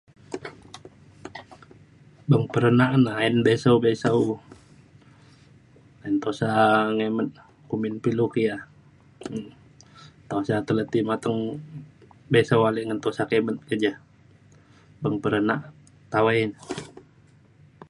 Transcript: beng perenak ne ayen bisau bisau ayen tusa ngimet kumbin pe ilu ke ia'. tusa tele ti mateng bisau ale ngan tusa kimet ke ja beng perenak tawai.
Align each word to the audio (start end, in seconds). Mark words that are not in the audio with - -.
beng 2.29 2.45
perenak 2.53 2.91
ne 3.03 3.11
ayen 3.19 3.37
bisau 3.47 3.75
bisau 3.85 4.19
ayen 6.01 6.15
tusa 6.23 6.47
ngimet 6.95 7.27
kumbin 7.69 7.95
pe 8.01 8.07
ilu 8.13 8.25
ke 8.33 8.39
ia'. 8.45 8.61
tusa 10.29 10.55
tele 10.67 10.83
ti 10.91 10.99
mateng 11.09 11.37
bisau 12.33 12.61
ale 12.69 12.79
ngan 12.83 12.99
tusa 13.03 13.23
kimet 13.29 13.57
ke 13.67 13.75
ja 13.83 13.93
beng 15.01 15.15
perenak 15.23 15.61
tawai. 16.11 16.41